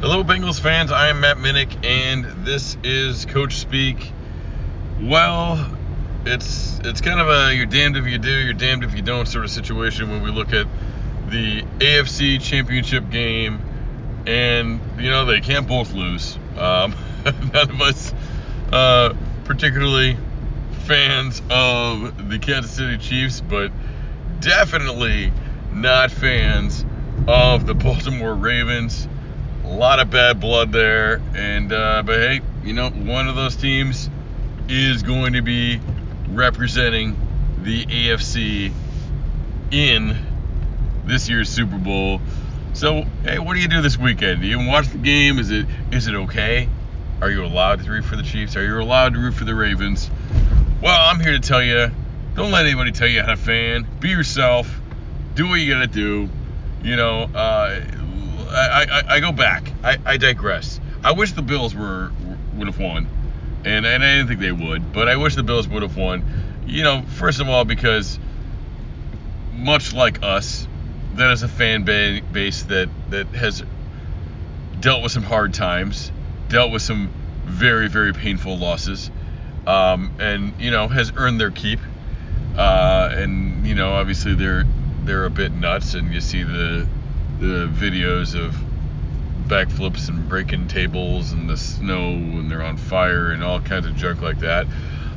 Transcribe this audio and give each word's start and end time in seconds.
Hello, 0.00 0.22
Bengals 0.22 0.60
fans. 0.60 0.92
I 0.92 1.08
am 1.08 1.22
Matt 1.22 1.38
Minnick, 1.38 1.84
and 1.84 2.46
this 2.46 2.76
is 2.84 3.26
Coach 3.26 3.56
Speak. 3.56 4.12
Well, 5.02 5.76
it's 6.24 6.78
it's 6.84 7.00
kind 7.00 7.18
of 7.18 7.28
a 7.28 7.52
you're 7.52 7.66
damned 7.66 7.96
if 7.96 8.06
you 8.06 8.16
do, 8.18 8.30
you're 8.30 8.54
damned 8.54 8.84
if 8.84 8.94
you 8.94 9.02
don't 9.02 9.26
sort 9.26 9.44
of 9.44 9.50
situation 9.50 10.08
when 10.08 10.22
we 10.22 10.30
look 10.30 10.52
at 10.52 10.68
the 11.30 11.62
AFC 11.80 12.40
Championship 12.40 13.10
game, 13.10 13.60
and 14.24 14.80
you 15.00 15.10
know 15.10 15.24
they 15.24 15.40
can't 15.40 15.66
both 15.66 15.92
lose. 15.92 16.38
Um, 16.56 16.94
none 17.52 17.68
of 17.68 17.82
us, 17.82 18.14
uh, 18.70 19.14
particularly 19.46 20.16
fans 20.84 21.42
of 21.50 22.28
the 22.28 22.38
Kansas 22.38 22.70
City 22.70 22.98
Chiefs, 22.98 23.40
but 23.40 23.72
definitely 24.38 25.32
not 25.72 26.12
fans 26.12 26.84
of 27.26 27.66
the 27.66 27.74
Baltimore 27.74 28.36
Ravens. 28.36 29.08
A 29.68 29.76
lot 29.78 30.00
of 30.00 30.10
bad 30.10 30.40
blood 30.40 30.72
there, 30.72 31.20
and 31.34 31.72
uh, 31.72 32.02
but 32.04 32.16
hey, 32.16 32.40
you 32.64 32.72
know 32.72 32.88
one 32.88 33.28
of 33.28 33.36
those 33.36 33.54
teams 33.54 34.08
is 34.68 35.02
going 35.02 35.34
to 35.34 35.42
be 35.42 35.78
representing 36.30 37.16
the 37.62 37.84
AFC 37.84 38.72
in 39.70 40.16
this 41.04 41.28
year's 41.28 41.48
Super 41.48 41.78
Bowl. 41.78 42.20
So, 42.72 43.02
hey, 43.24 43.38
what 43.38 43.54
do 43.54 43.60
you 43.60 43.68
do 43.68 43.82
this 43.82 43.98
weekend? 43.98 44.40
Do 44.40 44.46
you 44.46 44.66
watch 44.66 44.88
the 44.88 44.98
game? 44.98 45.38
Is 45.38 45.50
it 45.50 45.66
is 45.92 46.06
it 46.06 46.14
okay? 46.14 46.68
Are 47.20 47.30
you 47.30 47.44
allowed 47.44 47.82
to 47.84 47.90
root 47.90 48.04
for 48.04 48.16
the 48.16 48.22
Chiefs? 48.22 48.56
Are 48.56 48.64
you 48.64 48.80
allowed 48.80 49.14
to 49.14 49.18
root 49.18 49.34
for 49.34 49.44
the 49.44 49.54
Ravens? 49.54 50.10
Well, 50.80 50.96
I'm 50.98 51.20
here 51.20 51.32
to 51.32 51.40
tell 51.40 51.62
you, 51.62 51.90
don't 52.34 52.52
let 52.52 52.64
anybody 52.64 52.92
tell 52.92 53.08
you 53.08 53.20
how 53.20 53.28
to 53.28 53.36
fan. 53.36 53.86
Be 54.00 54.08
yourself. 54.10 54.80
Do 55.34 55.48
what 55.48 55.56
you 55.56 55.72
gotta 55.72 55.88
do. 55.88 56.28
You 56.82 56.96
know, 56.96 57.22
uh, 57.34 57.80
I, 58.50 58.86
I, 58.90 59.14
I 59.16 59.20
go 59.20 59.32
back. 59.32 59.72
I, 59.82 59.98
I 60.04 60.16
digress. 60.16 60.80
I 61.02 61.12
wish 61.12 61.32
the 61.32 61.42
Bills 61.42 61.74
were 61.74 62.10
would 62.54 62.66
have 62.66 62.78
won, 62.78 63.08
and 63.64 63.86
and 63.86 64.04
I 64.04 64.16
didn't 64.16 64.28
think 64.28 64.40
they 64.40 64.52
would, 64.52 64.92
but 64.92 65.08
I 65.08 65.16
wish 65.16 65.34
the 65.34 65.42
Bills 65.42 65.68
would 65.68 65.82
have 65.82 65.96
won. 65.96 66.24
You 66.66 66.82
know, 66.82 67.02
first 67.02 67.40
of 67.40 67.48
all, 67.48 67.64
because 67.64 68.18
much 69.52 69.92
like 69.92 70.22
us, 70.22 70.66
that 71.14 71.30
is 71.30 71.42
a 71.42 71.48
fan 71.48 71.84
base 71.84 72.64
that 72.64 72.88
that 73.10 73.26
has 73.28 73.62
dealt 74.80 75.02
with 75.02 75.12
some 75.12 75.22
hard 75.22 75.54
times, 75.54 76.12
dealt 76.48 76.72
with 76.72 76.82
some 76.82 77.10
very 77.44 77.88
very 77.88 78.12
painful 78.12 78.58
losses, 78.58 79.10
um, 79.66 80.12
and 80.18 80.60
you 80.60 80.70
know 80.70 80.88
has 80.88 81.12
earned 81.16 81.40
their 81.40 81.50
keep. 81.50 81.80
Uh, 82.56 83.08
and 83.12 83.64
you 83.66 83.74
know, 83.76 83.92
obviously 83.94 84.34
they're 84.34 84.64
they're 85.04 85.24
a 85.24 85.30
bit 85.30 85.52
nuts, 85.52 85.94
and 85.94 86.12
you 86.12 86.20
see 86.20 86.42
the 86.42 86.88
the 87.40 87.68
videos 87.68 88.34
of 88.34 88.54
backflips 89.48 90.08
and 90.08 90.28
breaking 90.28 90.68
tables 90.68 91.32
and 91.32 91.48
the 91.48 91.56
snow 91.56 92.10
and 92.10 92.50
they're 92.50 92.62
on 92.62 92.76
fire 92.76 93.30
and 93.30 93.42
all 93.42 93.60
kinds 93.60 93.86
of 93.86 93.96
junk 93.96 94.20
like 94.20 94.40
that. 94.40 94.66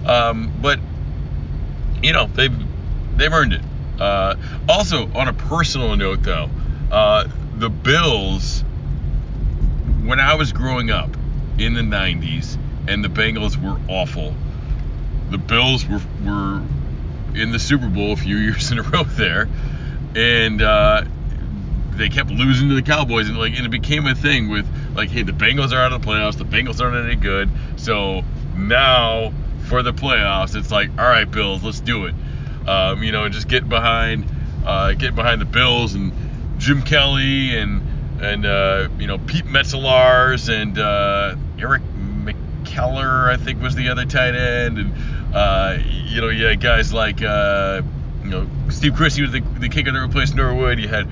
Um, 0.05 0.51
but 0.61 0.79
you 2.01 2.13
know 2.13 2.27
they've 2.27 2.53
they've 3.17 3.31
earned 3.31 3.53
it. 3.53 3.61
Uh, 3.99 4.35
also, 4.67 5.11
on 5.13 5.27
a 5.27 5.33
personal 5.33 5.95
note, 5.95 6.23
though, 6.23 6.49
uh, 6.91 7.27
the 7.57 7.69
Bills, 7.69 8.61
when 10.03 10.19
I 10.19 10.33
was 10.33 10.53
growing 10.53 10.89
up 10.89 11.09
in 11.59 11.75
the 11.75 11.81
'90s, 11.81 12.57
and 12.87 13.03
the 13.03 13.09
Bengals 13.09 13.61
were 13.61 13.79
awful, 13.87 14.33
the 15.29 15.37
Bills 15.37 15.85
were 15.85 16.01
were 16.25 16.63
in 17.35 17.51
the 17.51 17.59
Super 17.59 17.87
Bowl 17.87 18.13
a 18.13 18.15
few 18.15 18.37
years 18.37 18.71
in 18.71 18.79
a 18.79 18.83
row 18.83 19.03
there, 19.03 19.47
and 20.15 20.61
uh, 20.61 21.03
they 21.97 22.09
kept 22.09 22.29
losing 22.29 22.69
to 22.69 22.75
the 22.75 22.81
Cowboys, 22.81 23.27
and 23.27 23.37
like, 23.37 23.55
and 23.55 23.65
it 23.65 23.69
became 23.69 24.07
a 24.07 24.15
thing 24.15 24.49
with 24.49 24.67
like, 24.95 25.09
hey, 25.09 25.23
the 25.23 25.31
Bengals 25.31 25.71
are 25.71 25.77
out 25.77 25.93
of 25.93 26.01
the 26.01 26.07
playoffs, 26.07 26.37
the 26.37 26.45
Bengals 26.45 26.81
aren't 26.81 26.95
any 27.05 27.15
good, 27.15 27.49
so 27.77 28.23
now 28.55 29.33
for 29.67 29.83
the 29.83 29.93
playoffs, 29.93 30.55
it's 30.55 30.71
like, 30.71 30.89
all 30.97 31.05
right, 31.05 31.29
Bills, 31.29 31.63
let's 31.63 31.79
do 31.79 32.05
it. 32.05 32.15
Um, 32.67 33.03
you 33.03 33.11
know, 33.11 33.27
just 33.29 33.47
get 33.47 33.67
behind, 33.67 34.25
uh, 34.65 34.93
get 34.93 35.15
behind 35.15 35.41
the 35.41 35.45
Bills 35.45 35.93
and 35.93 36.11
Jim 36.57 36.81
Kelly 36.83 37.57
and 37.57 37.81
and 38.21 38.45
uh, 38.45 38.87
you 38.99 39.07
know 39.07 39.17
Pete 39.17 39.45
Metzelaars 39.45 40.49
and 40.49 40.77
uh, 40.77 41.35
Eric 41.57 41.81
McKeller, 41.81 43.29
I 43.29 43.37
think 43.37 43.61
was 43.61 43.75
the 43.75 43.89
other 43.89 44.05
tight 44.05 44.35
end, 44.35 44.77
and 44.77 45.35
uh, 45.35 45.77
you 46.07 46.21
know, 46.21 46.29
yeah, 46.29 46.53
guys 46.55 46.93
like 46.93 47.21
uh, 47.21 47.81
you 48.23 48.29
know 48.29 48.47
Steve 48.69 48.93
Christie 48.93 49.23
was 49.23 49.31
the, 49.31 49.41
the 49.59 49.69
kicker 49.69 49.91
that 49.91 49.99
replaced 49.99 50.35
Norwood. 50.35 50.79
You 50.79 50.87
had 50.87 51.09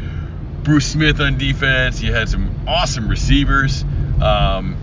Bruce 0.69 0.85
Smith 0.85 1.19
on 1.19 1.39
defense. 1.39 1.99
You 1.99 2.13
had 2.13 2.29
some 2.29 2.67
awesome 2.67 3.07
receivers. 3.07 3.83
Um, 4.21 4.77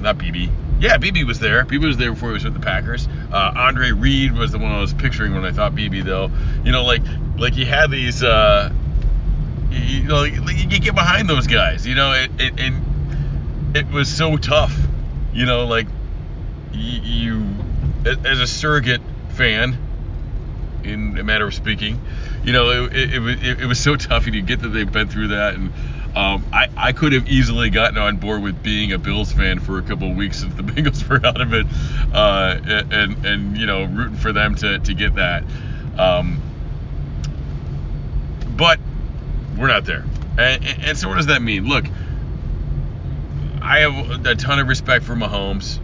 not 0.00 0.18
Beebe. 0.18 0.48
Yeah, 0.80 0.96
Beebe 0.96 1.22
was 1.22 1.38
there. 1.38 1.64
Beebe 1.64 1.86
was 1.86 1.96
there 1.96 2.10
before 2.10 2.30
he 2.30 2.32
was 2.34 2.44
with 2.44 2.54
the 2.54 2.60
Packers. 2.60 3.06
Uh, 3.32 3.52
Andre 3.54 3.92
Reed 3.92 4.32
was 4.32 4.50
the 4.50 4.58
one 4.58 4.72
I 4.72 4.80
was 4.80 4.92
picturing 4.92 5.32
when 5.32 5.44
I 5.44 5.52
thought 5.52 5.76
Beebe, 5.76 6.00
though. 6.00 6.28
You 6.64 6.72
know, 6.72 6.82
like 6.84 7.02
like 7.38 7.56
you 7.56 7.66
had 7.66 7.92
these. 7.92 8.24
Uh, 8.24 8.72
you 9.70 10.02
know, 10.02 10.22
like, 10.22 10.56
you 10.56 10.80
get 10.80 10.96
behind 10.96 11.30
those 11.30 11.46
guys. 11.46 11.86
You 11.86 11.94
know, 11.94 12.10
it, 12.12 12.32
it 12.40 12.58
and 12.58 13.76
it 13.76 13.88
was 13.92 14.12
so 14.12 14.36
tough. 14.36 14.76
You 15.32 15.46
know, 15.46 15.68
like 15.68 15.86
you, 16.72 17.00
you 17.00 17.46
as 18.04 18.40
a 18.40 18.48
surrogate 18.48 19.02
fan, 19.28 19.78
in 20.84 21.18
a 21.18 21.24
matter 21.24 21.46
of 21.46 21.54
speaking, 21.54 22.00
you 22.44 22.52
know, 22.52 22.84
it, 22.84 22.92
it, 22.94 23.44
it, 23.44 23.60
it 23.62 23.66
was 23.66 23.80
so 23.80 23.96
tough, 23.96 24.26
and 24.26 24.34
you 24.34 24.42
get 24.42 24.60
that 24.60 24.68
they've 24.68 24.90
been 24.90 25.08
through 25.08 25.28
that, 25.28 25.54
and 25.54 25.72
um, 26.16 26.44
I, 26.52 26.68
I 26.76 26.92
could 26.92 27.12
have 27.12 27.28
easily 27.28 27.70
gotten 27.70 27.98
on 27.98 28.18
board 28.18 28.42
with 28.42 28.62
being 28.62 28.92
a 28.92 28.98
Bills 28.98 29.32
fan 29.32 29.58
for 29.58 29.78
a 29.78 29.82
couple 29.82 30.10
of 30.10 30.16
weeks 30.16 30.42
if 30.44 30.56
the 30.56 30.62
Bengals 30.62 31.08
were 31.08 31.24
out 31.26 31.40
of 31.40 31.52
it, 31.52 31.66
uh, 32.12 32.60
and 32.64 33.26
and 33.26 33.56
you 33.56 33.66
know 33.66 33.84
rooting 33.84 34.16
for 34.16 34.32
them 34.32 34.54
to, 34.56 34.78
to 34.78 34.94
get 34.94 35.16
that. 35.16 35.44
Um, 35.98 36.40
but 38.56 38.78
we're 39.58 39.68
not 39.68 39.84
there, 39.84 40.04
and, 40.38 40.64
and 40.64 40.98
so 40.98 41.08
what 41.08 41.16
does 41.16 41.26
that 41.26 41.42
mean? 41.42 41.66
Look, 41.66 41.86
I 43.60 43.80
have 43.80 44.26
a 44.26 44.34
ton 44.36 44.60
of 44.60 44.68
respect 44.68 45.04
for 45.04 45.14
Mahomes. 45.14 45.80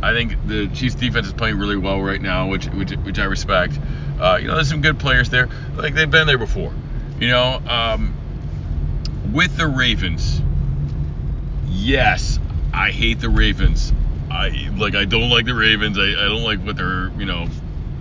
I 0.00 0.12
think 0.12 0.36
the 0.46 0.68
Chiefs 0.68 0.94
defense 0.94 1.26
is 1.26 1.32
playing 1.32 1.58
really 1.58 1.76
well 1.76 2.00
right 2.00 2.20
now, 2.20 2.48
which 2.48 2.66
which, 2.66 2.92
which 2.92 3.18
I 3.18 3.24
respect. 3.24 3.78
Uh, 4.18 4.38
you 4.40 4.48
know, 4.48 4.54
there's 4.54 4.68
some 4.68 4.80
good 4.80 4.98
players 4.98 5.30
there. 5.30 5.48
Like 5.76 5.94
they've 5.94 6.10
been 6.10 6.26
there 6.26 6.38
before. 6.38 6.72
You 7.18 7.28
know, 7.28 7.60
um, 7.66 8.14
with 9.32 9.56
the 9.56 9.66
Ravens, 9.66 10.40
yes, 11.68 12.38
I 12.72 12.90
hate 12.90 13.20
the 13.20 13.28
Ravens. 13.28 13.92
I 14.30 14.70
like 14.76 14.94
I 14.94 15.04
don't 15.04 15.30
like 15.30 15.46
the 15.46 15.54
Ravens. 15.54 15.98
I, 15.98 16.02
I 16.02 16.28
don't 16.28 16.42
like 16.42 16.60
what 16.60 16.76
they're 16.76 17.08
you 17.18 17.26
know 17.26 17.48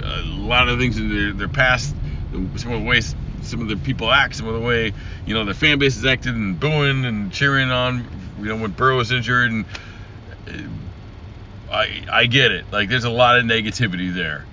a 0.03 0.21
lot 0.21 0.67
of 0.67 0.79
things 0.79 0.97
in 0.97 1.09
their, 1.09 1.33
their 1.33 1.47
past, 1.47 1.95
some 2.31 2.73
of 2.73 2.81
the 2.81 2.87
ways 2.87 3.15
some 3.41 3.61
of 3.61 3.67
the 3.67 3.77
people 3.77 4.11
act, 4.11 4.35
some 4.35 4.47
of 4.47 4.53
the 4.53 4.65
way 4.65 4.93
you 5.25 5.33
know 5.33 5.45
the 5.45 5.53
fan 5.53 5.79
base 5.79 5.97
is 5.97 6.05
acting 6.05 6.33
and 6.33 6.59
booing 6.59 7.05
and 7.05 7.31
cheering 7.31 7.71
on 7.71 8.05
you 8.39 8.45
know 8.45 8.57
when 8.57 8.71
Burrow 8.71 8.97
was 8.97 9.11
injured 9.11 9.51
and 9.51 9.65
uh, 10.47 11.73
I 11.73 12.03
I 12.11 12.25
get 12.25 12.51
it. 12.51 12.65
Like 12.71 12.89
there's 12.89 13.03
a 13.03 13.09
lot 13.09 13.37
of 13.37 13.45
negativity 13.45 14.13
there. 14.13 14.45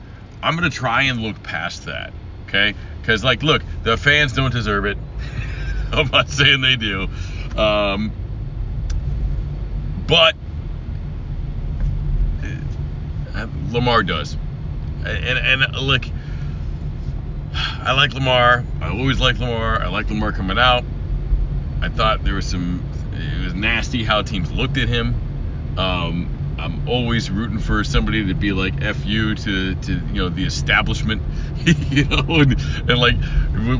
I'm 0.43 0.55
gonna 0.55 0.71
try 0.71 1.03
and 1.03 1.21
look 1.21 1.43
past 1.43 1.87
that, 1.87 2.13
okay? 2.49 2.75
Because 3.01 3.23
like 3.25 3.43
look, 3.43 3.63
the 3.83 3.97
fans 3.97 4.33
don't 4.33 4.53
deserve 4.53 4.87
it. 4.87 4.99
I'm 5.93 6.09
not 6.09 6.29
saying 6.29 6.61
they 6.61 6.77
do. 6.77 7.09
Um, 7.57 8.13
but 10.07 10.35
uh, 13.35 13.47
Lamar 13.71 14.03
does. 14.03 14.37
And, 15.05 15.39
and, 15.39 15.63
and 15.63 15.77
look, 15.77 16.05
I 17.55 17.93
like 17.93 18.13
Lamar. 18.13 18.65
I 18.81 18.91
always 18.91 19.21
like 19.21 19.39
Lamar. 19.39 19.81
I 19.83 19.89
like 19.89 20.09
Lamar 20.11 20.33
coming 20.33 20.59
out. 20.59 20.85
I 21.81 21.89
thought 21.89 22.25
there 22.25 22.35
was 22.35 22.47
some, 22.47 22.83
it 23.13 23.45
was 23.45 23.55
nasty 23.55 24.05
how 24.05 24.23
teams 24.23 24.53
looked 24.53 24.77
at 24.77 24.89
him. 24.89 25.15
Um, 25.79 26.29
I'm 26.61 26.87
always 26.87 27.31
rooting 27.31 27.59
for 27.59 27.83
somebody 27.85 28.27
to 28.27 28.35
be 28.35 28.53
like 28.53 28.83
"f 28.83 29.05
you" 29.07 29.35
to, 29.35 29.75
to 29.75 29.93
you 29.93 30.23
know 30.23 30.29
the 30.29 30.45
establishment, 30.45 31.23
you 31.65 32.05
know, 32.05 32.25
and, 32.29 32.53
and 32.89 32.99
like 32.99 33.17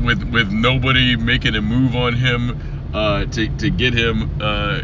with 0.03 0.23
with 0.31 0.51
nobody 0.51 1.15
making 1.15 1.55
a 1.55 1.61
move 1.61 1.95
on 1.95 2.13
him 2.13 2.91
uh, 2.93 3.25
to 3.25 3.47
to 3.57 3.69
get 3.69 3.93
him 3.93 4.41
uh, 4.41 4.81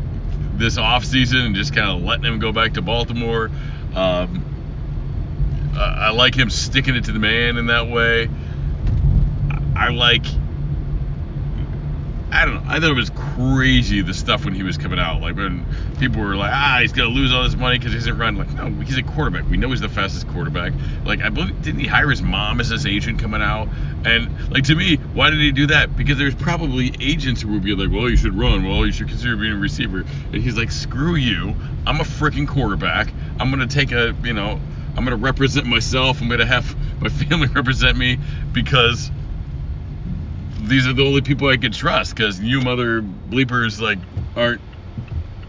this 0.53 0.77
off 0.77 1.05
season 1.05 1.39
and 1.39 1.55
just 1.55 1.73
kind 1.73 1.89
of 1.89 2.03
letting 2.03 2.25
him 2.25 2.39
go 2.39 2.51
back 2.51 2.73
to 2.73 2.81
Baltimore. 2.81 3.49
Um, 3.95 4.43
I 5.75 6.11
like 6.11 6.35
him 6.35 6.49
sticking 6.49 6.95
it 6.95 7.05
to 7.05 7.11
the 7.11 7.19
man 7.19 7.57
in 7.57 7.67
that 7.67 7.87
way. 7.87 8.29
I 9.75 9.89
like. 9.89 10.25
I 12.37 12.45
don't 12.45 12.53
know. 12.53 12.63
I 12.67 12.79
thought 12.79 12.91
it 12.91 12.93
was 12.93 13.09
crazy 13.35 14.03
the 14.03 14.13
stuff 14.13 14.45
when 14.45 14.53
he 14.53 14.61
was 14.61 14.77
coming 14.77 14.99
out. 14.99 15.21
Like 15.21 15.35
when 15.35 15.65
people 15.99 16.21
were 16.21 16.35
like, 16.35 16.51
ah, 16.53 16.77
he's 16.81 16.93
gonna 16.93 17.09
lose 17.09 17.33
all 17.33 17.41
this 17.41 17.55
money 17.55 17.79
because 17.79 17.93
he 17.93 17.97
isn't 17.97 18.15
running. 18.15 18.37
Like, 18.37 18.53
no, 18.53 18.69
he's 18.83 18.95
a 18.95 19.01
quarterback. 19.01 19.49
We 19.49 19.57
know 19.57 19.69
he's 19.69 19.81
the 19.81 19.89
fastest 19.89 20.27
quarterback. 20.27 20.71
Like 21.03 21.21
I 21.21 21.29
believe 21.29 21.59
didn't 21.63 21.79
he 21.79 21.87
hire 21.87 22.11
his 22.11 22.21
mom 22.21 22.59
as 22.59 22.69
his 22.69 22.85
agent 22.85 23.17
coming 23.17 23.41
out? 23.41 23.69
And 24.05 24.51
like 24.51 24.65
to 24.65 24.75
me, 24.75 24.97
why 24.97 25.31
did 25.31 25.39
he 25.39 25.51
do 25.51 25.65
that? 25.67 25.97
Because 25.97 26.19
there's 26.19 26.35
probably 26.35 26.93
agents 26.99 27.41
who 27.41 27.53
would 27.53 27.63
be 27.63 27.73
like, 27.73 27.89
well, 27.89 28.07
you 28.07 28.17
should 28.17 28.37
run. 28.37 28.63
Well, 28.63 28.85
you 28.85 28.91
should 28.91 29.07
consider 29.07 29.35
being 29.35 29.53
a 29.53 29.57
receiver. 29.57 30.05
And 30.31 30.35
he's 30.35 30.55
like, 30.55 30.69
screw 30.69 31.15
you. 31.15 31.55
I'm 31.87 31.99
a 31.99 32.03
freaking 32.03 32.47
quarterback. 32.47 33.11
I'm 33.39 33.49
gonna 33.49 33.65
take 33.65 33.91
a, 33.91 34.15
you 34.23 34.33
know, 34.33 34.59
I'm 34.95 35.03
gonna 35.03 35.15
represent 35.15 35.65
myself. 35.65 36.21
I'm 36.21 36.29
gonna 36.29 36.45
have 36.45 36.75
my 37.01 37.09
family 37.25 37.47
represent 37.47 37.97
me 37.97 38.19
because 38.53 39.09
these 40.67 40.87
are 40.87 40.93
the 40.93 41.05
only 41.05 41.21
people 41.21 41.47
I 41.47 41.57
can 41.57 41.71
trust 41.71 42.15
because 42.15 42.39
you 42.39 42.61
mother 42.61 43.01
bleepers 43.01 43.79
like 43.79 43.99
aren't 44.35 44.61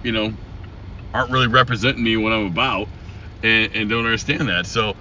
you 0.02 0.12
know 0.12 0.32
aren't 1.14 1.30
really 1.30 1.48
representing 1.48 2.02
me 2.02 2.16
when 2.16 2.32
I'm 2.32 2.46
about 2.46 2.88
and, 3.42 3.74
and 3.74 3.90
don't 3.90 4.04
understand 4.04 4.48
that. 4.48 4.66
So 4.66 4.96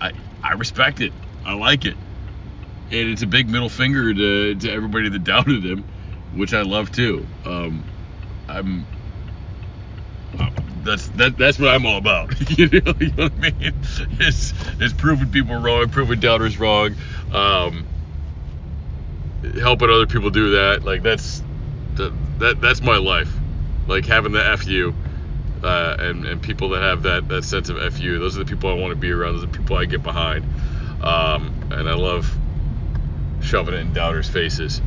I 0.00 0.12
I 0.42 0.54
respect 0.54 1.00
it. 1.00 1.12
I 1.44 1.54
like 1.54 1.84
it. 1.84 1.96
And 2.90 3.08
it's 3.08 3.22
a 3.22 3.26
big 3.26 3.48
middle 3.48 3.68
finger 3.68 4.12
to, 4.12 4.54
to 4.54 4.70
everybody 4.70 5.08
that 5.08 5.24
doubted 5.24 5.64
him, 5.64 5.84
which 6.34 6.54
I 6.54 6.62
love 6.62 6.92
too. 6.92 7.26
Um, 7.44 7.84
I'm 8.48 8.86
uh, 10.38 10.50
that's 10.82 11.08
that 11.10 11.36
that's 11.36 11.58
what 11.58 11.68
I'm 11.68 11.86
all 11.86 11.98
about. 11.98 12.32
you, 12.58 12.68
know, 12.68 12.94
you 13.00 13.12
know 13.12 13.24
what 13.24 13.32
I 13.38 13.50
mean? 13.50 13.74
It's 14.20 14.52
it's 14.80 14.94
proving 14.94 15.30
people 15.30 15.56
wrong, 15.56 15.88
proving 15.88 16.20
doubters 16.20 16.58
wrong. 16.58 16.96
Um, 17.32 17.86
helping 19.42 19.90
other 19.90 20.06
people 20.06 20.30
do 20.30 20.50
that, 20.52 20.84
like 20.84 21.02
that's 21.02 21.42
that, 21.96 22.12
that 22.38 22.60
that's 22.60 22.80
my 22.80 22.96
life. 22.96 23.30
Like 23.86 24.06
having 24.06 24.32
the 24.32 24.40
fu, 24.58 24.94
uh, 25.66 25.96
and 25.98 26.24
and 26.24 26.42
people 26.42 26.70
that 26.70 26.82
have 26.82 27.02
that 27.02 27.28
that 27.28 27.44
sense 27.44 27.68
of 27.68 27.76
fu. 27.94 28.18
Those 28.18 28.36
are 28.36 28.44
the 28.44 28.48
people 28.48 28.70
I 28.70 28.74
want 28.74 28.92
to 28.92 28.96
be 28.96 29.10
around. 29.10 29.34
Those 29.34 29.44
are 29.44 29.46
the 29.46 29.58
people 29.58 29.76
I 29.76 29.84
get 29.84 30.02
behind. 30.02 30.44
Um, 31.02 31.52
and 31.72 31.88
I 31.88 31.94
love 31.94 32.32
shoving 33.42 33.74
it 33.74 33.78
in 33.78 33.92
doubters' 33.92 34.28
faces, 34.28 34.80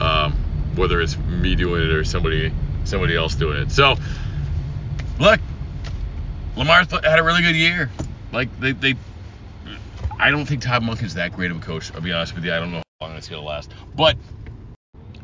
um, 0.00 0.32
whether 0.76 1.00
it's 1.00 1.16
me 1.16 1.54
doing 1.54 1.82
it 1.82 1.90
or 1.92 2.04
somebody 2.04 2.52
somebody 2.84 3.16
else 3.16 3.34
doing 3.34 3.62
it. 3.62 3.70
So 3.70 3.96
look, 5.18 5.40
Lamar's 6.56 6.90
had 6.90 7.18
a 7.18 7.22
really 7.22 7.42
good 7.42 7.56
year. 7.56 7.90
Like 8.32 8.48
they, 8.60 8.72
they 8.72 8.94
I 10.18 10.30
don't 10.30 10.46
think 10.46 10.62
Todd 10.62 10.82
Monken's 10.82 11.14
that 11.14 11.32
great 11.32 11.50
of 11.50 11.56
a 11.56 11.60
coach. 11.60 11.92
I'll 11.94 12.02
be 12.02 12.12
honest 12.12 12.34
with 12.34 12.44
you. 12.44 12.52
I 12.52 12.58
don't 12.58 12.72
know 12.72 12.82
long 13.02 13.16
it's 13.16 13.28
going 13.28 13.42
to 13.42 13.48
last. 13.48 13.70
But 13.94 14.16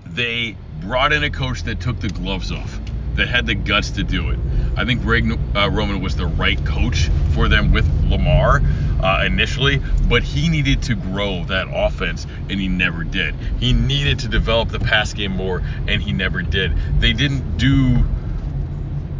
they 0.06 0.56
brought 0.80 1.12
in 1.12 1.22
a 1.24 1.30
coach 1.30 1.62
that 1.64 1.80
took 1.80 2.00
the 2.00 2.08
gloves 2.08 2.52
off, 2.52 2.78
that 3.14 3.28
had 3.28 3.46
the 3.46 3.54
guts 3.54 3.90
to 3.92 4.04
do 4.04 4.30
it. 4.30 4.38
I 4.76 4.84
think 4.84 5.02
Greg 5.02 5.38
uh, 5.56 5.70
Roman 5.70 6.00
was 6.00 6.16
the 6.16 6.26
right 6.26 6.62
coach 6.64 7.08
for 7.34 7.48
them 7.48 7.72
with 7.72 7.86
Lamar 8.08 8.60
uh, 9.02 9.24
initially, 9.24 9.80
but 10.08 10.22
he 10.22 10.48
needed 10.48 10.82
to 10.84 10.94
grow 10.94 11.44
that 11.44 11.68
offense, 11.72 12.26
and 12.48 12.60
he 12.60 12.68
never 12.68 13.04
did. 13.04 13.34
He 13.60 13.72
needed 13.72 14.20
to 14.20 14.28
develop 14.28 14.70
the 14.70 14.80
pass 14.80 15.12
game 15.14 15.32
more, 15.32 15.62
and 15.86 16.02
he 16.02 16.12
never 16.12 16.42
did. 16.42 16.72
They 17.00 17.12
didn't 17.12 17.58
do. 17.58 18.04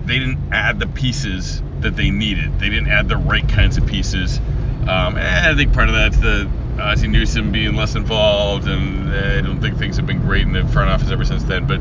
They 0.04 0.18
didn't 0.18 0.52
add 0.52 0.80
the 0.80 0.86
pieces 0.86 1.62
that 1.80 1.94
they 1.94 2.10
needed. 2.10 2.58
They 2.58 2.70
didn't 2.70 2.88
add 2.88 3.08
the 3.08 3.18
right 3.18 3.46
kinds 3.48 3.76
of 3.76 3.86
pieces. 3.86 4.38
Um, 4.38 5.18
and 5.18 5.46
I 5.46 5.54
think 5.54 5.74
part 5.74 5.88
of 5.88 5.94
that's 5.94 6.18
the 6.18 6.50
Ozzie 6.78 7.08
Newsome 7.08 7.50
being 7.52 7.74
less 7.74 7.94
involved, 7.94 8.68
and 8.68 9.10
I 9.10 9.40
don't 9.40 9.60
think 9.60 9.78
things 9.78 9.96
have 9.96 10.06
been 10.06 10.20
great 10.20 10.42
in 10.42 10.52
the 10.52 10.66
front 10.68 10.90
office 10.90 11.10
ever 11.10 11.24
since 11.24 11.42
then. 11.44 11.66
But 11.66 11.80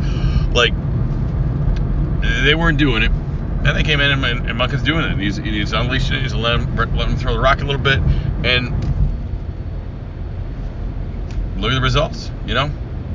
like, 0.53 0.73
they 2.43 2.55
weren't 2.55 2.77
doing 2.77 3.03
it, 3.03 3.11
and 3.11 3.75
they 3.75 3.83
came 3.83 3.99
in 4.01 4.11
and, 4.11 4.49
and, 4.49 4.59
Monken's 4.59 4.83
doing 4.83 5.05
it. 5.05 5.17
He's 5.17 5.37
he's 5.37 5.73
unleashing 5.73 6.17
it. 6.17 6.21
He's 6.23 6.33
letting 6.33 6.67
him, 6.67 6.75
let 6.95 7.09
him 7.09 7.15
throw 7.15 7.33
the 7.33 7.39
rock 7.39 7.61
a 7.61 7.65
little 7.65 7.81
bit, 7.81 7.99
and 8.43 8.69
look 11.61 11.71
at 11.71 11.75
the 11.75 11.81
results. 11.81 12.31
You 12.45 12.55
know, 12.55 12.71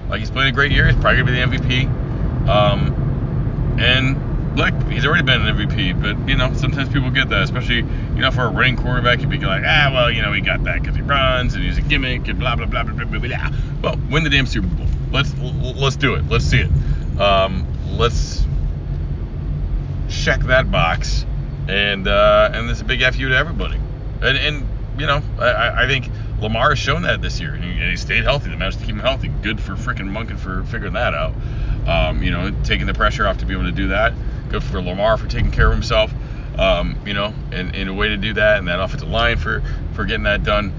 like 0.08 0.20
he's 0.20 0.30
playing 0.30 0.50
a 0.50 0.52
great 0.52 0.72
year. 0.72 0.86
He's 0.86 0.96
probably 0.96 1.22
gonna 1.22 1.50
be 1.50 1.58
the 1.58 1.86
MVP. 1.86 2.48
Um, 2.48 3.78
and 3.78 4.56
look, 4.56 4.74
he's 4.90 5.06
already 5.06 5.22
been 5.22 5.40
an 5.40 5.56
MVP, 5.56 6.00
but 6.00 6.28
you 6.28 6.36
know, 6.36 6.52
sometimes 6.54 6.88
people 6.90 7.10
get 7.10 7.28
that, 7.30 7.42
especially 7.42 7.84
you 8.14 8.20
know, 8.20 8.30
for 8.30 8.42
a 8.42 8.50
running 8.50 8.76
quarterback, 8.76 9.20
you'd 9.20 9.30
be 9.30 9.38
like, 9.38 9.62
ah, 9.66 9.90
well, 9.92 10.10
you 10.10 10.22
know, 10.22 10.32
he 10.32 10.40
got 10.40 10.64
that 10.64 10.80
because 10.80 10.96
he 10.96 11.02
runs 11.02 11.54
and 11.54 11.64
he's 11.64 11.78
a 11.78 11.82
gimmick 11.82 12.28
and 12.28 12.38
blah 12.38 12.56
blah 12.56 12.66
blah 12.66 12.82
blah 12.84 12.94
blah 12.94 13.18
blah. 13.18 13.18
blah. 13.18 13.50
Well, 13.82 13.98
win 14.10 14.24
the 14.24 14.30
damn 14.30 14.46
Super 14.46 14.66
Bowl. 14.68 14.86
Let's 15.10 15.34
let's 15.38 15.96
do 15.96 16.14
it. 16.14 16.28
Let's 16.28 16.44
see 16.44 16.60
it. 16.60 17.20
Um, 17.20 17.66
let's 17.96 18.44
check 20.08 20.40
that 20.42 20.70
box, 20.70 21.26
and 21.68 22.06
uh, 22.06 22.50
and 22.52 22.68
this 22.68 22.78
is 22.78 22.82
a 22.82 22.84
big 22.84 23.02
fu 23.14 23.28
to 23.28 23.36
everybody. 23.36 23.80
And 24.22 24.36
and 24.38 24.68
you 24.98 25.06
know, 25.06 25.22
I, 25.38 25.84
I 25.84 25.86
think 25.86 26.10
Lamar 26.40 26.70
has 26.70 26.78
shown 26.78 27.02
that 27.02 27.22
this 27.22 27.40
year, 27.40 27.54
and 27.54 27.64
he, 27.64 27.70
and 27.70 27.90
he 27.90 27.96
stayed 27.96 28.24
healthy. 28.24 28.50
They 28.50 28.56
managed 28.56 28.80
to 28.80 28.84
keep 28.84 28.94
him 28.94 29.00
healthy. 29.00 29.28
Good 29.28 29.60
for 29.60 29.72
freaking 29.72 30.10
Monken 30.10 30.38
for 30.38 30.64
figuring 30.64 30.94
that 30.94 31.14
out. 31.14 31.34
Um, 31.86 32.22
you 32.22 32.30
know, 32.30 32.52
taking 32.62 32.86
the 32.86 32.94
pressure 32.94 33.26
off 33.26 33.38
to 33.38 33.46
be 33.46 33.54
able 33.54 33.64
to 33.64 33.72
do 33.72 33.88
that. 33.88 34.12
Good 34.48 34.62
for 34.62 34.82
Lamar 34.82 35.16
for 35.16 35.26
taking 35.28 35.50
care 35.50 35.68
of 35.68 35.72
himself. 35.72 36.12
Um, 36.58 37.00
you 37.06 37.14
know, 37.14 37.32
and, 37.50 37.74
in 37.74 37.88
a 37.88 37.94
way 37.94 38.08
to 38.08 38.16
do 38.16 38.34
that, 38.34 38.58
and 38.58 38.68
that 38.68 38.78
offensive 38.78 39.08
line 39.08 39.38
for 39.38 39.62
for 39.94 40.04
getting 40.04 40.24
that 40.24 40.44
done. 40.44 40.72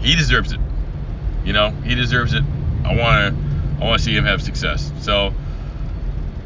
He 0.00 0.14
deserves 0.16 0.52
it. 0.52 0.60
You 1.44 1.52
know, 1.52 1.70
he 1.70 1.94
deserves 1.94 2.32
it. 2.32 2.44
I 2.84 2.94
want 2.94 3.34
to 3.36 3.84
I 3.84 3.88
want 3.88 3.98
to 3.98 4.04
see 4.04 4.14
him 4.14 4.24
have 4.24 4.40
success. 4.42 4.92
So 5.00 5.34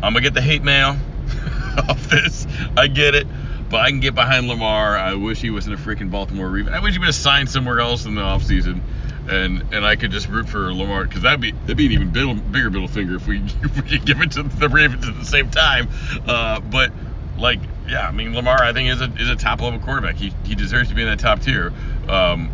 I'm 0.03 0.13
gonna 0.13 0.23
get 0.23 0.35
the 0.35 0.43
hate 0.43 0.63
mail 0.63 0.97
off 1.89 2.09
this. 2.09 2.47
I 2.77 2.87
get 2.87 3.15
it, 3.15 3.27
but 3.69 3.81
I 3.81 3.91
can 3.91 4.01
get 4.01 4.15
behind 4.15 4.49
Lamar. 4.49 4.97
I 4.97 5.15
wish 5.15 5.41
he 5.41 5.51
was 5.51 5.67
in 5.67 5.73
a 5.73 5.77
freaking 5.77 6.11
Baltimore 6.11 6.49
Ravens. 6.49 6.75
I 6.75 6.81
wish 6.81 6.95
he 6.95 6.99
would 6.99 7.07
have 7.07 7.15
signed 7.15 7.51
somewhere 7.51 7.81
else 7.81 8.07
in 8.07 8.15
the 8.15 8.23
offseason 8.23 8.81
and 9.29 9.63
and 9.73 9.87
I 9.87 9.97
could 9.97 10.11
just 10.11 10.29
root 10.29 10.49
for 10.49 10.73
Lamar 10.73 11.05
because 11.05 11.23
that'd 11.23 11.41
be 11.41 11.53
that'd 11.53 11.77
be 11.77 11.87
an 11.87 11.93
even 11.93 12.11
big, 12.11 12.53
bigger 12.53 12.71
middle 12.71 12.89
finger 12.89 13.17
if 13.17 13.27
we 13.27 13.39
if 13.63 13.77
we 13.77 13.83
could 13.83 14.07
give 14.07 14.21
it 14.21 14.33
to 14.33 14.43
the 14.43 14.69
Ravens 14.69 15.09
at 15.09 15.19
the 15.19 15.25
same 15.25 15.51
time. 15.51 15.89
Uh, 16.27 16.61
but 16.61 16.93
like, 17.39 17.61
yeah, 17.89 18.07
I 18.07 18.13
mean 18.13 18.35
Lamar, 18.35 18.63
I 18.63 18.73
think 18.73 18.91
is 18.91 19.01
a 19.01 19.13
is 19.15 19.31
a 19.31 19.37
top 19.37 19.61
level 19.61 19.79
quarterback. 19.79 20.17
He 20.17 20.33
he 20.45 20.55
deserves 20.55 20.89
to 20.91 20.95
be 20.95 21.03
in 21.03 21.09
that 21.09 21.19
top 21.19 21.41
tier. 21.41 21.73
Um, 22.09 22.51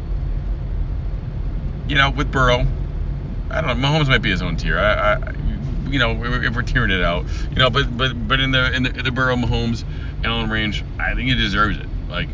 you 1.89 1.97
know, 1.97 2.11
with 2.11 2.31
Burrow, 2.31 2.67
I 3.51 3.61
don't 3.61 3.81
know. 3.81 3.89
Mahomes 3.89 4.09
might 4.09 4.23
be 4.23 4.31
his 4.31 4.43
own 4.43 4.57
tier. 4.57 4.79
I, 4.79 5.15
I 5.15 5.35
you 5.91 5.99
know, 5.99 6.13
if 6.25 6.55
we're 6.55 6.63
tearing 6.63 6.93
it 6.93 7.03
out, 7.03 7.27
you 7.51 7.57
know, 7.57 7.69
but 7.69 7.97
but 7.97 8.29
but 8.29 8.41
in 8.41 8.53
the 8.53 8.73
in 8.73 8.85
the, 8.85 8.97
in 8.97 9.05
the 9.05 9.11
Burrow 9.11 9.35
Mahomes 9.37 9.85
Allen 10.25 10.49
range, 10.51 10.85
I 10.99 11.15
think 11.15 11.29
he 11.29 11.35
deserves 11.35 11.79
it. 11.79 11.87
Like, 12.09 12.29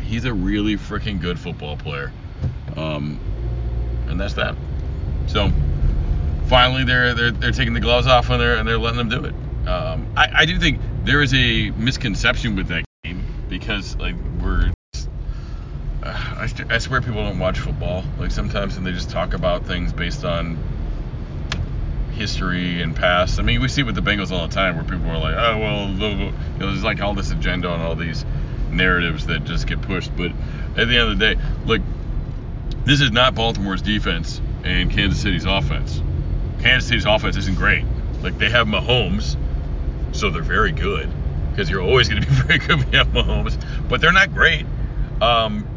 he's 0.00 0.24
a 0.24 0.32
really 0.32 0.76
freaking 0.76 1.20
good 1.20 1.38
football 1.38 1.76
player. 1.76 2.12
Um, 2.76 3.18
and 4.10 4.20
that's 4.20 4.34
that. 4.34 4.56
So 5.26 5.50
finally, 6.46 6.84
they're 6.84 7.14
they're, 7.14 7.30
they're 7.30 7.52
taking 7.52 7.72
the 7.72 7.80
gloves 7.80 8.06
off 8.06 8.28
and 8.30 8.40
they're 8.40 8.56
and 8.56 8.68
they're 8.68 8.78
letting 8.78 8.98
them 8.98 9.08
do 9.08 9.24
it. 9.24 9.34
Um, 9.68 10.06
I, 10.16 10.30
I 10.34 10.44
do 10.46 10.58
think 10.58 10.80
there 11.04 11.22
is 11.22 11.32
a 11.34 11.70
misconception 11.70 12.56
with 12.56 12.68
that 12.68 12.84
game 13.04 13.24
because 13.48 13.96
like 13.96 14.16
we're 14.42 14.72
uh, 16.02 16.06
I, 16.06 16.48
I 16.68 16.78
swear 16.78 17.00
people 17.00 17.22
don't 17.22 17.38
watch 17.38 17.58
football 17.58 18.04
like 18.18 18.30
sometimes 18.30 18.76
and 18.76 18.86
they 18.86 18.92
just 18.92 19.10
talk 19.10 19.34
about 19.34 19.66
things 19.66 19.92
based 19.92 20.24
on 20.24 20.58
history 22.12 22.82
and 22.82 22.94
past. 22.94 23.38
I 23.38 23.42
mean, 23.42 23.60
we 23.62 23.68
see 23.68 23.80
it 23.82 23.84
with 23.84 23.94
the 23.94 24.02
Bengals 24.02 24.30
all 24.30 24.46
the 24.46 24.54
time 24.54 24.76
where 24.76 24.84
people 24.84 25.08
are 25.10 25.18
like, 25.18 25.36
oh 25.36 25.58
well, 25.58 25.88
you 25.88 26.32
know, 26.32 26.32
there's 26.58 26.84
like 26.84 27.00
all 27.00 27.14
this 27.14 27.30
agenda 27.30 27.72
and 27.72 27.82
all 27.82 27.94
these 27.94 28.24
narratives 28.70 29.26
that 29.26 29.44
just 29.44 29.66
get 29.66 29.80
pushed. 29.82 30.14
But 30.16 30.32
at 30.76 30.88
the 30.88 30.98
end 30.98 31.10
of 31.10 31.18
the 31.18 31.34
day, 31.34 31.40
look, 31.64 31.82
this 32.90 33.00
is 33.00 33.12
not 33.12 33.36
Baltimore's 33.36 33.82
defense 33.82 34.40
and 34.64 34.90
Kansas 34.90 35.22
City's 35.22 35.44
offense. 35.44 36.02
Kansas 36.60 36.88
City's 36.88 37.04
offense 37.04 37.36
isn't 37.36 37.56
great. 37.56 37.84
Like 38.20 38.36
they 38.36 38.50
have 38.50 38.66
Mahomes, 38.66 39.36
so 40.10 40.28
they're 40.28 40.42
very 40.42 40.72
good 40.72 41.08
because 41.50 41.70
you're 41.70 41.82
always 41.82 42.08
going 42.08 42.20
to 42.20 42.28
be 42.28 42.34
very 42.46 42.58
good 42.58 42.78
when 42.78 42.90
you 42.90 42.98
have 42.98 43.06
Mahomes, 43.08 43.56
but 43.88 44.00
they're 44.00 44.10
not 44.10 44.34
great. 44.34 44.66
Um, 45.20 45.68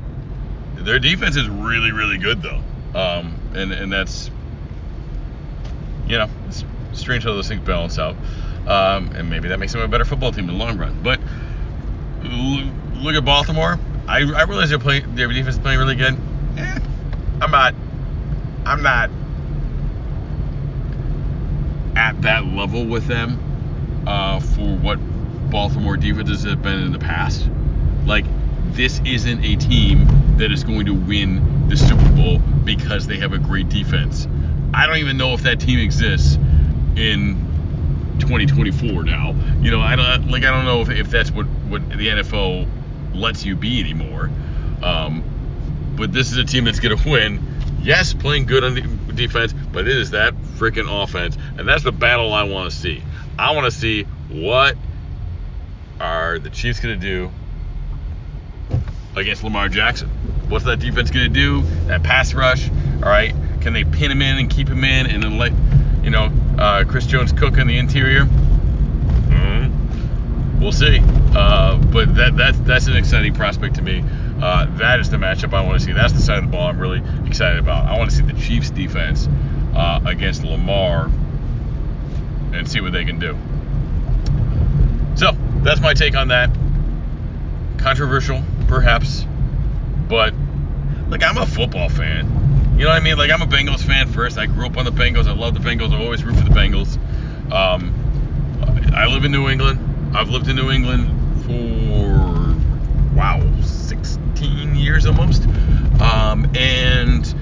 their 0.74 0.98
defense 0.98 1.36
is 1.36 1.48
really, 1.48 1.92
really 1.92 2.18
good 2.18 2.42
though, 2.42 2.62
um, 2.96 3.40
and 3.54 3.72
and 3.72 3.94
that's 3.94 4.32
you 6.08 6.18
know 6.18 6.28
it's 6.48 6.66
strange 6.94 7.26
how 7.26 7.34
those 7.34 7.48
things 7.48 7.62
balance 7.62 8.00
out, 8.00 8.16
um, 8.68 9.12
and 9.12 9.30
maybe 9.30 9.50
that 9.50 9.60
makes 9.60 9.72
them 9.72 9.84
a 9.84 9.88
better 9.88 10.06
football 10.06 10.32
team 10.32 10.50
in 10.50 10.58
the 10.58 10.66
long 10.66 10.80
run. 10.80 11.04
But 11.04 11.20
look 12.24 13.14
at 13.14 13.24
Baltimore. 13.24 13.78
I, 14.08 14.18
I 14.18 14.44
realize 14.44 14.70
they're 14.70 14.80
playing 14.80 15.14
their 15.14 15.28
defense 15.28 15.58
is 15.58 15.62
playing 15.62 15.78
really 15.78 15.96
good. 15.96 16.18
I'm 17.44 17.52
not. 17.52 17.76
I'm 18.66 18.82
not 18.82 19.10
at 21.98 22.22
that 22.22 22.46
level 22.46 22.86
with 22.86 23.06
them 23.08 23.38
uh, 24.08 24.40
for 24.40 24.78
what 24.78 24.98
Baltimore 25.52 25.98
defenses 25.98 26.44
have 26.44 26.62
been 26.62 26.80
in 26.80 26.94
the 26.94 27.00
past. 27.00 27.50
Like 28.06 28.24
this 28.72 29.02
isn't 29.06 29.44
a 29.44 29.58
team 29.58 30.08
that 30.38 30.54
is 30.54 30.64
going 30.64 30.86
to 30.86 30.94
win 30.94 31.68
the 31.68 31.76
Super 31.76 32.10
Bowl 32.12 32.40
because 32.64 33.08
they 33.08 33.18
have 33.18 33.34
a 33.34 33.40
great 33.40 33.68
defense. 33.68 34.26
I 34.74 34.88
don't 34.88 34.98
even 34.98 35.18
know 35.18 35.34
if 35.34 35.42
that 35.42 35.60
team 35.60 35.80
exists 35.80 36.36
in 36.96 37.36
2024 38.20 39.04
now. 39.04 39.36
You 39.62 39.70
know, 39.70 39.82
I 39.82 39.98
don't 39.98 40.30
like 40.30 40.46
I 40.46 40.52
don't 40.52 40.64
know 40.64 40.80
if, 40.80 40.90
if 40.90 41.10
that's 41.10 41.30
what 41.30 41.46
what 41.68 41.88
the 41.90 42.08
NFL 42.08 42.70
lets 43.14 43.44
you 43.44 43.58
be 43.58 43.82
anymore. 43.82 44.30
Um, 44.82 45.33
but 45.96 46.12
this 46.12 46.32
is 46.32 46.38
a 46.38 46.44
team 46.44 46.66
that's 46.66 46.80
going 46.80 46.98
to 46.98 47.10
win. 47.10 47.42
Yes, 47.82 48.14
playing 48.14 48.46
good 48.46 48.64
on 48.64 48.76
the 48.76 48.82
defense, 49.14 49.54
but 49.54 49.88
it 49.88 49.98
is 49.98 50.12
that 50.12 50.36
freaking 50.36 51.04
offense, 51.04 51.38
and 51.58 51.68
that's 51.68 51.84
the 51.84 51.92
battle 51.92 52.34
I 52.34 52.44
want 52.44 52.72
to 52.72 52.78
see. 52.78 53.04
I 53.38 53.54
want 53.54 53.66
to 53.66 53.72
see 53.72 54.04
what 54.30 54.76
are 56.00 56.40
the 56.40 56.50
Chiefs 56.50 56.80
going 56.80 57.00
to 57.00 57.06
do 57.06 57.32
against 59.16 59.44
Lamar 59.44 59.70
Jackson. 59.70 60.10
What's 60.50 60.66
that 60.66 60.80
defense 60.80 61.12
going 61.12 61.32
to 61.32 61.34
do? 61.34 61.62
That 61.88 62.04
pass 62.04 62.34
rush, 62.34 62.70
all 62.70 63.10
right? 63.10 63.34
Can 63.62 63.74
they 63.74 63.84
pin 63.84 64.12
him 64.12 64.22
in 64.22 64.38
and 64.38 64.50
keep 64.50 64.68
him 64.68 64.84
in, 64.84 65.08
and 65.08 65.24
then 65.24 65.38
let 65.38 65.54
you 66.04 66.10
know 66.10 66.32
uh, 66.58 66.84
Chris 66.86 67.06
Jones 67.06 67.32
cook 67.32 67.58
in 67.58 67.68
the 67.68 67.78
interior? 67.78 68.26
Mm-hmm. 68.26 70.60
We'll 70.60 70.72
see. 70.72 71.00
Uh, 71.36 71.78
but 71.78 72.16
that 72.16 72.36
that's 72.36 72.60
that's 72.60 72.88
an 72.88 72.96
exciting 72.96 73.34
prospect 73.34 73.76
to 73.76 73.82
me. 73.82 74.04
Uh, 74.44 74.66
that 74.76 75.00
is 75.00 75.10
the 75.10 75.16
matchup 75.16 75.54
I 75.54 75.66
want 75.66 75.80
to 75.80 75.86
see. 75.86 75.94
That's 75.94 76.12
the 76.12 76.20
side 76.20 76.40
of 76.40 76.44
the 76.44 76.50
ball 76.52 76.68
I'm 76.68 76.78
really 76.78 77.02
excited 77.26 77.60
about. 77.60 77.86
I 77.86 77.98
want 77.98 78.10
to 78.10 78.16
see 78.18 78.24
the 78.24 78.34
Chiefs 78.34 78.72
defense 78.72 79.30
uh, 79.74 80.02
against 80.06 80.44
Lamar 80.44 81.10
and 82.52 82.70
see 82.70 82.82
what 82.82 82.92
they 82.92 83.06
can 83.06 83.20
do. 83.20 83.38
So 85.16 85.32
that's 85.64 85.80
my 85.80 85.94
take 85.94 86.18
on 86.18 86.28
that. 86.28 86.50
Controversial, 87.78 88.44
perhaps, 88.68 89.26
but 90.10 90.34
like 91.08 91.24
I'm 91.24 91.38
a 91.38 91.46
football 91.46 91.88
fan. 91.88 92.76
You 92.78 92.84
know 92.84 92.90
what 92.90 92.98
I 92.98 93.00
mean? 93.00 93.18
Like 93.18 93.32
I'm 93.32 93.42
a 93.42 93.48
Bengals 93.48 93.82
fan 93.82 94.10
first. 94.10 94.38
I 94.38 94.48
grew 94.48 94.66
up 94.66 94.76
on 94.76 94.84
the 94.84 94.92
Bengals. 94.92 95.28
I 95.28 95.32
love 95.32 95.54
the 95.54 95.62
Bengals. 95.62 95.94
I 95.94 96.04
always 96.04 96.22
root 96.22 96.36
for 96.36 96.44
the 96.44 96.50
Bengals. 96.50 96.98
Um, 97.50 97.94
I 98.94 99.06
live 99.06 99.24
in 99.24 99.32
New 99.32 99.48
England. 99.48 100.18
I've 100.18 100.28
lived 100.28 100.50
in 100.50 100.58
New 100.58 100.70
England 100.70 101.46
for 101.46 102.34
wow, 103.16 103.40
16 104.44 104.76
years 104.76 105.06
almost. 105.06 105.44
Um, 106.02 106.52
and 106.56 107.36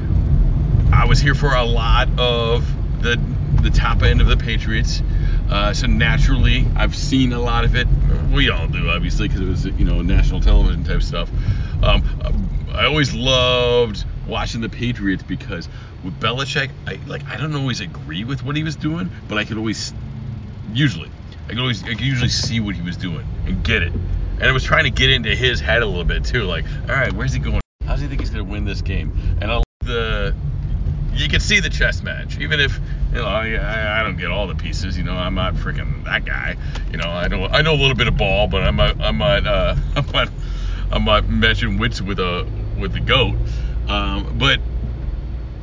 I 0.93 1.05
was 1.05 1.19
here 1.19 1.35
for 1.35 1.53
a 1.53 1.63
lot 1.63 2.07
of 2.19 2.65
the 3.01 3.19
the 3.61 3.69
top 3.69 4.01
end 4.01 4.21
of 4.21 4.27
the 4.27 4.37
Patriots. 4.37 5.01
Uh, 5.49 5.73
so 5.73 5.87
naturally, 5.87 6.65
I've 6.75 6.95
seen 6.95 7.33
a 7.33 7.39
lot 7.39 7.65
of 7.65 7.75
it. 7.75 7.87
We 8.31 8.49
all 8.49 8.67
do, 8.67 8.89
obviously, 8.89 9.27
because 9.27 9.41
it 9.41 9.47
was 9.47 9.65
you 9.65 9.85
know 9.85 10.01
national 10.01 10.41
television 10.41 10.83
type 10.83 11.01
stuff. 11.01 11.29
Um, 11.83 12.03
I 12.73 12.85
always 12.85 13.13
loved 13.13 14.05
watching 14.27 14.61
the 14.61 14.69
Patriots 14.69 15.23
because 15.23 15.67
with 16.03 16.19
Belichick, 16.19 16.69
I 16.87 16.99
like 17.07 17.25
I 17.27 17.37
don't 17.37 17.55
always 17.55 17.81
agree 17.81 18.23
with 18.23 18.43
what 18.43 18.55
he 18.55 18.63
was 18.63 18.75
doing, 18.75 19.09
but 19.27 19.37
I 19.37 19.45
could 19.45 19.57
always 19.57 19.93
usually 20.73 21.09
I 21.47 21.49
could 21.49 21.59
always 21.59 21.83
I 21.83 21.89
could 21.89 22.01
usually 22.01 22.29
see 22.29 22.59
what 22.59 22.75
he 22.75 22.81
was 22.81 22.97
doing 22.97 23.25
and 23.45 23.63
get 23.63 23.81
it. 23.83 23.93
And 24.41 24.49
I 24.49 24.53
was 24.53 24.63
trying 24.63 24.85
to 24.85 24.89
get 24.89 25.11
into 25.11 25.35
his 25.35 25.59
head 25.59 25.83
a 25.83 25.85
little 25.85 26.03
bit 26.03 26.25
too, 26.25 26.45
like, 26.45 26.65
all 26.89 26.95
right, 26.95 27.13
where's 27.13 27.31
he 27.31 27.37
going? 27.37 27.61
How 27.85 27.91
does 27.91 28.01
he 28.01 28.07
think 28.07 28.21
he's 28.21 28.31
gonna 28.31 28.43
win 28.43 28.65
this 28.65 28.81
game? 28.81 29.11
And 29.39 29.51
I 29.51 29.61
the 29.85 30.33
you 31.13 31.29
can 31.29 31.39
see 31.39 31.59
the 31.59 31.69
chess 31.69 32.01
match, 32.01 32.39
even 32.39 32.59
if 32.59 32.79
you 33.11 33.19
know 33.19 33.25
I, 33.25 33.99
I 33.99 34.01
don't 34.01 34.17
get 34.17 34.31
all 34.31 34.47
the 34.47 34.55
pieces. 34.55 34.97
You 34.97 35.03
know, 35.03 35.13
I'm 35.13 35.35
not 35.35 35.53
freaking 35.53 36.03
that 36.05 36.25
guy. 36.25 36.57
You 36.91 36.97
know, 36.97 37.07
I 37.07 37.27
know 37.27 37.45
I 37.45 37.61
know 37.61 37.73
a 37.73 37.79
little 37.79 37.95
bit 37.95 38.07
of 38.07 38.17
ball, 38.17 38.47
but 38.47 38.63
I'm 38.63 38.75
not 38.75 38.99
I'm 38.99 39.19
not 39.19 39.45
uh, 39.45 39.75
I'm 39.95 40.11
not 40.11 40.29
I'm 40.91 41.05
not 41.05 41.29
matching 41.29 41.77
wits 41.77 42.01
with 42.01 42.19
a 42.19 42.47
with 42.79 42.93
the 42.93 42.99
goat. 42.99 43.35
Um, 43.87 44.39
but 44.39 44.59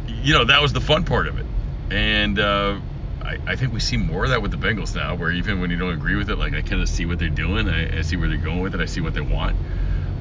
you 0.07 0.35
know, 0.35 0.45
that 0.45 0.63
was 0.63 0.73
the 0.73 0.81
fun 0.81 1.05
part 1.05 1.27
of 1.27 1.37
it, 1.37 1.47
and 1.91 2.39
uh, 2.39 2.79
I, 3.29 3.39
I 3.47 3.57
think 3.57 3.75
we 3.75 3.81
see 3.81 3.99
more 3.99 4.25
of 4.25 4.31
that 4.31 4.41
with 4.41 4.53
the 4.53 4.57
Bengals 4.57 4.95
now, 4.95 5.15
where 5.15 5.31
even 5.31 5.61
when 5.61 5.71
you 5.71 5.77
don't 5.77 5.93
agree 5.93 6.17
with 6.17 6.31
it, 6.31 6.37
like 6.37 6.55
I 6.55 6.63
kind 6.63 6.81
of 6.81 6.89
see 6.89 7.05
what 7.05 7.19
they're 7.19 7.29
doing, 7.29 7.69
I, 7.69 7.99
I 7.99 8.01
see 8.01 8.17
where 8.17 8.27
they're 8.27 8.39
going 8.39 8.61
with 8.61 8.75
it, 8.75 8.81
I 8.81 8.87
see 8.87 9.03
what 9.03 9.13
they 9.13 9.21
want. 9.21 9.55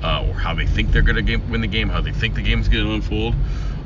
Uh, 0.04 0.28
or 0.28 0.34
how 0.34 0.54
they 0.54 0.68
think 0.68 0.92
they're 0.92 1.02
going 1.02 1.26
to 1.26 1.38
win 1.38 1.62
the 1.62 1.68
game, 1.68 1.90
how 1.90 2.02
they 2.02 2.12
think 2.12 2.36
the 2.36 2.42
game's 2.42 2.68
to 2.70 2.94
unfold. 2.94 3.34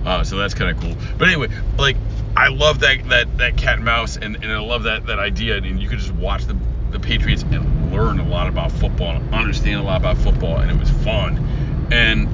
Uh, 0.06 0.24
so 0.24 0.38
that's 0.38 0.54
kind 0.54 0.76
of 0.76 0.84
cool. 0.84 0.96
But 1.18 1.28
anyway, 1.28 1.48
like 1.78 1.96
I 2.36 2.50
love 2.50 2.80
that 2.80 3.08
that 3.10 3.38
that 3.38 3.56
cat 3.56 3.76
and 3.76 3.86
mouse, 3.86 4.18
and, 4.18 4.36
and 4.36 4.52
I 4.52 4.60
love 4.60 4.84
that 4.84 5.06
that 5.06 5.20
idea. 5.20 5.58
And 5.58 5.82
you 5.82 5.88
could 5.88 6.00
just 6.00 6.14
watch 6.14 6.46
the 6.46 6.58
the 6.90 7.00
Patriots 7.00 7.44
and 7.44 7.94
learn 7.94 8.20
a 8.20 8.28
lot 8.28 8.48
about 8.48 8.72
football, 8.74 9.16
and 9.16 9.34
understand 9.34 9.80
a 9.80 9.84
lot 9.84 10.02
about 10.02 10.18
football, 10.18 10.58
and 10.58 10.70
it 10.70 10.78
was 10.78 10.90
fun. 10.90 11.88
And 11.94 12.28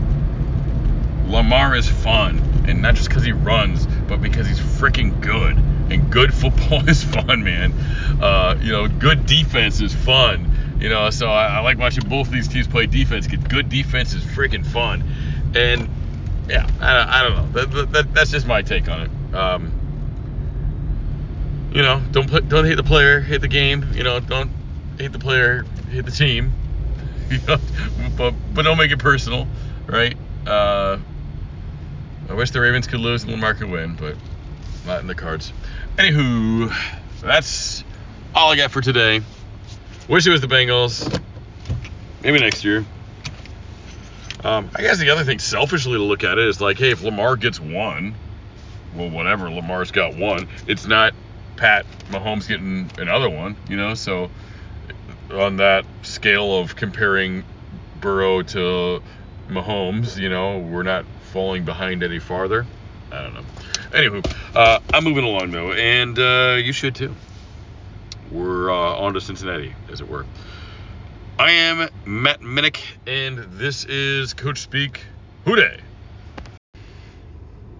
Lamar 1.31 1.75
is 1.75 1.87
fun, 1.87 2.39
and 2.67 2.81
not 2.81 2.95
just 2.95 3.09
because 3.09 3.23
he 3.23 3.33
runs, 3.33 3.85
but 4.07 4.21
because 4.21 4.47
he's 4.47 4.59
freaking 4.59 5.21
good. 5.21 5.55
And 5.89 6.11
good 6.11 6.33
football 6.33 6.87
is 6.89 7.03
fun, 7.03 7.43
man. 7.43 7.73
Uh, 8.21 8.57
you 8.61 8.71
know, 8.71 8.87
good 8.87 9.25
defense 9.25 9.81
is 9.81 9.93
fun. 9.93 10.51
You 10.79 10.89
know, 10.89 11.09
so 11.09 11.27
I, 11.29 11.57
I 11.57 11.59
like 11.59 11.77
watching 11.77 12.07
both 12.07 12.27
of 12.27 12.33
these 12.33 12.47
teams 12.47 12.67
play 12.67 12.85
defense. 12.85 13.27
Good 13.27 13.69
defense 13.69 14.13
is 14.13 14.23
freaking 14.23 14.65
fun. 14.65 15.03
And 15.55 15.89
yeah, 16.47 16.67
I, 16.79 17.19
I 17.19 17.23
don't 17.23 17.35
know. 17.35 17.65
That, 17.65 17.91
that, 17.93 18.13
that's 18.13 18.31
just 18.31 18.45
my 18.45 18.61
take 18.61 18.87
on 18.89 19.01
it. 19.01 19.35
Um, 19.35 19.71
you 21.73 21.81
know, 21.81 22.01
don't 22.11 22.29
play, 22.29 22.41
don't 22.41 22.65
hate 22.65 22.75
the 22.75 22.83
player, 22.83 23.19
hate 23.19 23.41
the 23.41 23.47
game. 23.47 23.85
You 23.93 24.03
know, 24.03 24.19
don't 24.19 24.51
hate 24.97 25.11
the 25.11 25.19
player, 25.19 25.65
hate 25.89 26.05
the 26.05 26.11
team. 26.11 26.53
But 28.17 28.33
but 28.53 28.63
don't 28.63 28.79
make 28.79 28.89
it 28.89 28.97
personal, 28.97 29.47
right? 29.85 30.17
Uh, 30.47 30.97
I 32.29 32.33
wish 32.33 32.49
the 32.49 32.59
Ravens 32.59 32.87
could 32.87 32.99
lose 32.99 33.21
and 33.21 33.31
Lamar 33.31 33.53
could 33.53 33.69
win, 33.69 33.95
but 33.95 34.15
not 34.87 35.01
in 35.01 35.07
the 35.07 35.15
cards. 35.15 35.51
Anywho, 35.97 36.73
that's 37.21 37.83
all 38.33 38.51
I 38.51 38.55
got 38.55 38.71
for 38.71 38.81
today. 38.81 39.21
Wish 40.07 40.25
it 40.25 40.31
was 40.31 40.41
the 40.41 40.47
Bengals. 40.47 41.21
Maybe 42.23 42.39
next 42.39 42.63
year. 42.63 42.85
Um, 44.43 44.69
I 44.75 44.81
guess 44.81 44.97
the 44.97 45.09
other 45.09 45.23
thing, 45.23 45.39
selfishly, 45.39 45.93
to 45.93 46.03
look 46.03 46.23
at 46.23 46.37
it 46.37 46.47
is 46.47 46.61
like, 46.61 46.77
hey, 46.77 46.91
if 46.91 47.03
Lamar 47.03 47.35
gets 47.35 47.59
one, 47.59 48.15
well, 48.95 49.09
whatever, 49.09 49.49
Lamar's 49.49 49.91
got 49.91 50.15
one. 50.15 50.47
It's 50.67 50.85
not 50.87 51.13
Pat 51.57 51.85
Mahomes 52.09 52.47
getting 52.47 52.89
another 52.97 53.29
one, 53.29 53.57
you 53.67 53.75
know. 53.75 53.93
So 53.93 54.31
on 55.33 55.57
that 55.57 55.85
scale 56.03 56.59
of 56.59 56.75
comparing 56.75 57.43
Burrow 57.99 58.43
to 58.43 59.01
Mahomes, 59.49 60.17
you 60.17 60.29
know, 60.29 60.59
we're 60.59 60.83
not 60.83 61.05
falling 61.33 61.65
behind 61.65 62.03
any 62.03 62.19
farther. 62.19 62.65
I 63.11 63.21
don't 63.21 63.33
know. 63.33 63.43
Anywho, 63.91 64.55
uh, 64.55 64.79
I'm 64.93 65.03
moving 65.03 65.23
along 65.23 65.51
though, 65.51 65.71
and 65.71 66.17
uh, 66.19 66.57
you 66.61 66.73
should 66.73 66.95
too. 66.95 67.15
We're 68.31 68.69
uh, 68.69 68.75
on 68.75 69.13
to 69.13 69.21
Cincinnati, 69.21 69.73
as 69.89 70.01
it 70.01 70.09
were. 70.09 70.25
I 71.39 71.51
am 71.51 71.89
Matt 72.05 72.41
Minnick, 72.41 72.79
and 73.05 73.37
this 73.37 73.85
is 73.85 74.33
Coach 74.33 74.59
Speak 74.59 75.01
Who 75.45 75.55
Dey. 75.55 75.79